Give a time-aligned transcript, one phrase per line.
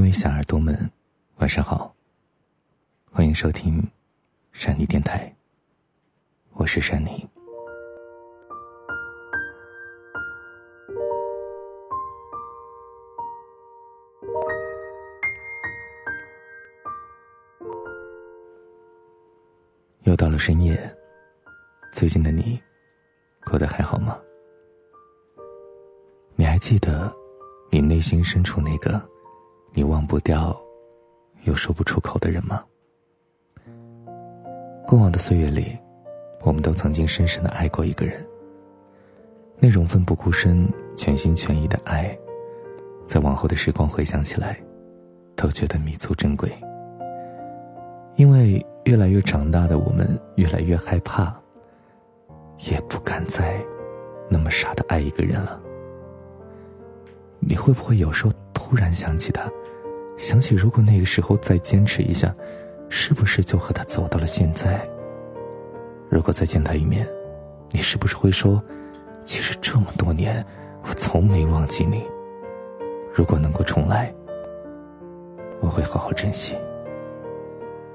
[0.00, 0.90] 各位小耳朵们，
[1.40, 1.94] 晚上好，
[3.12, 3.86] 欢迎收听
[4.50, 5.30] 山妮电台，
[6.54, 7.28] 我是山妮。
[20.04, 20.80] 又到了深夜，
[21.92, 22.58] 最近的你
[23.44, 24.18] 过得还好吗？
[26.36, 27.14] 你还记得
[27.70, 29.06] 你内心深处那个
[29.72, 30.58] 你忘不掉
[31.44, 32.64] 又说不出口的人吗？
[34.86, 35.78] 过往的岁月里，
[36.42, 38.26] 我们都曾经深深的爱过一个人。
[39.60, 42.18] 那种奋不顾身、全心全意的爱，
[43.06, 44.60] 在往后的时光回想起来，
[45.36, 46.50] 都觉得弥足珍贵。
[48.16, 51.32] 因为越来越长大的我们，越来越害怕，
[52.68, 53.64] 也不敢再
[54.28, 55.60] 那么傻的爱一个人了。
[57.38, 59.50] 你会不会有时候突然想起他，
[60.30, 62.32] 想起如果那个时候再坚持一下，
[62.88, 64.88] 是不是就和他走到了现在？
[66.08, 67.04] 如果再见他一面，
[67.72, 68.62] 你是不是会说，
[69.24, 70.46] 其实这么多年，
[70.84, 72.08] 我从没忘记你。
[73.12, 74.14] 如果能够重来，
[75.60, 76.56] 我会好好珍惜。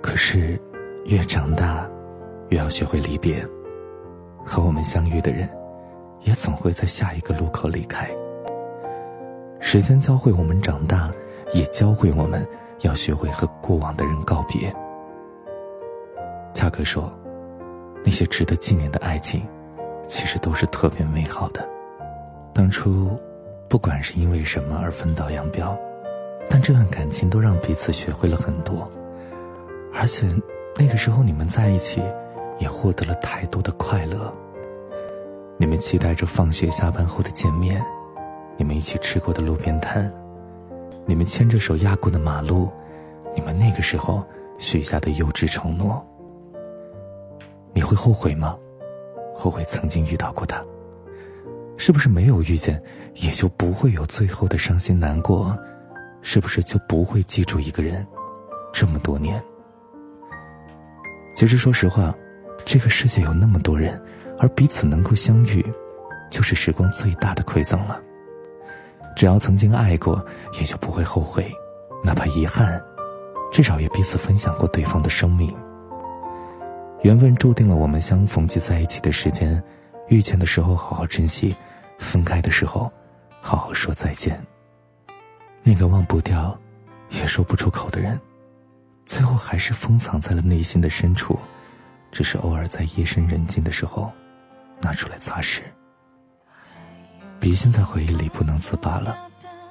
[0.00, 0.58] 可是，
[1.04, 1.86] 越长大，
[2.48, 3.46] 越要学会离别，
[4.42, 5.46] 和我们相遇的人，
[6.22, 8.08] 也总会在下一个路口离开。
[9.60, 11.12] 时间教会我们长大，
[11.52, 12.46] 也教会我们
[12.80, 14.74] 要学会和过往的人告别。
[16.54, 17.12] 恰克说，
[18.04, 19.46] 那些值得纪念的爱情，
[20.08, 21.68] 其实都是特别美好的。
[22.54, 23.16] 当初，
[23.68, 25.78] 不管是因为什么而分道扬镳，
[26.48, 28.90] 但这段感情都让彼此学会了很多。
[29.94, 30.26] 而且，
[30.76, 32.02] 那个时候你们在一起，
[32.58, 34.32] 也获得了太多的快乐。
[35.58, 37.82] 你们期待着放学下班后的见面。
[38.58, 40.12] 你们一起吃过的路边摊，
[41.06, 42.70] 你们牵着手压过的马路，
[43.34, 44.24] 你们那个时候
[44.58, 46.04] 许下的幼稚承诺，
[47.72, 48.56] 你会后悔吗？
[49.34, 50.62] 后悔曾经遇到过他？
[51.76, 52.80] 是不是没有遇见，
[53.16, 55.58] 也就不会有最后的伤心难过？
[56.20, 58.06] 是不是就不会记住一个人
[58.72, 59.42] 这么多年？
[61.34, 62.14] 其实，说实话，
[62.64, 64.00] 这个世界有那么多人，
[64.38, 65.64] 而彼此能够相遇，
[66.30, 68.00] 就是时光最大的馈赠了。
[69.14, 70.24] 只要曾经爱过，
[70.58, 71.50] 也就不会后悔，
[72.02, 72.82] 哪怕遗憾，
[73.52, 75.54] 至少也彼此分享过对方的生命。
[77.02, 79.62] 缘分注定了我们相逢及在一起的时间，
[80.08, 81.54] 遇见的时候好好珍惜，
[81.98, 82.90] 分开的时候，
[83.40, 84.40] 好好说再见。
[85.62, 86.58] 那个忘不掉，
[87.10, 88.18] 也说不出口的人，
[89.04, 91.38] 最后还是封藏在了内心的深处，
[92.10, 94.10] 只是偶尔在夜深人静的时候，
[94.80, 95.60] 拿出来擦拭。
[97.42, 99.18] 别陷在回忆里不能自拔了，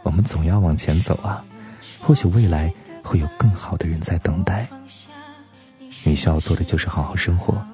[0.03, 1.41] 我们总要往前走啊！
[2.01, 2.69] 或许未来
[3.01, 4.67] 会有更好的人在等待。
[6.03, 7.65] 你需要做的就是好好生活，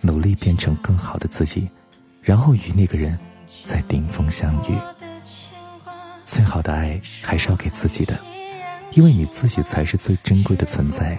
[0.00, 1.68] 努力变成更好的自己，
[2.20, 3.16] 然后与那个人
[3.64, 4.76] 在顶峰相遇。
[6.24, 8.18] 最好的爱还是要给自己的，
[8.90, 11.16] 因为你自己才是最珍贵的存在。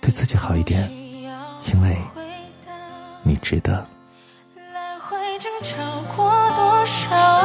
[0.00, 0.90] 对自己好一点，
[1.72, 1.96] 因为
[3.22, 3.86] 你值得。
[7.08, 7.41] 反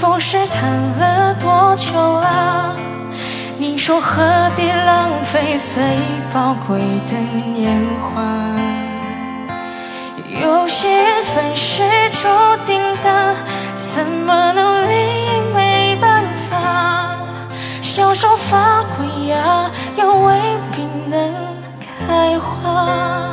[0.00, 2.74] 复试探了多久了？
[3.56, 4.22] 你说何
[4.56, 5.82] 必浪费最
[6.32, 6.78] 宝贵
[7.10, 7.16] 的
[7.52, 8.22] 年华？
[10.42, 12.28] 有些缘分是注
[12.66, 13.36] 定的，
[13.76, 14.94] 怎么努力
[15.26, 17.16] 也没办法？
[17.80, 20.34] 小手发过芽，又未
[20.72, 21.32] 必能
[21.80, 23.32] 开花。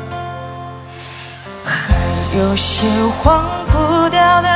[2.33, 2.87] 有些
[3.25, 4.49] 忘不掉的，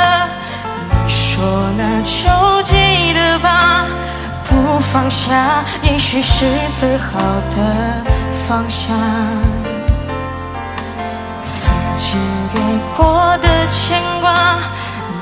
[0.89, 1.44] 你说
[1.77, 3.86] 那就记得吧。
[4.48, 6.45] 不放下，也许是
[6.80, 7.19] 最好
[7.51, 8.01] 的
[8.48, 8.94] 放下。
[11.44, 12.18] 曾经
[12.54, 12.62] 给
[12.95, 14.57] 过的牵挂，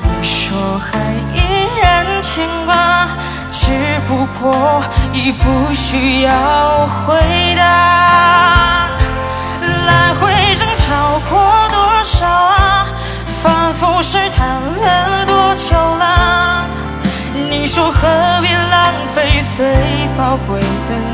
[0.02, 1.00] 你说还
[1.34, 3.08] 依然牵挂，
[3.50, 3.72] 只
[4.06, 4.80] 不过
[5.12, 8.90] 已不需要回答。
[9.60, 11.68] 来回争吵过
[12.04, 12.86] 多少啊？
[13.42, 16.68] 反复试探了多久了？
[17.48, 18.06] 你说何
[18.42, 19.64] 必浪费最
[20.14, 21.13] 宝贵的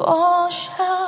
[0.00, 0.99] 我想